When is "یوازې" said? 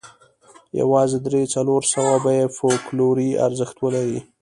0.81-1.17